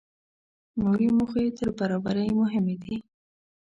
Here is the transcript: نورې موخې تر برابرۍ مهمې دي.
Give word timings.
نورې 0.81 1.07
موخې 1.17 1.45
تر 1.57 1.67
برابرۍ 1.77 2.29
مهمې 2.41 2.75
دي. 2.83 2.95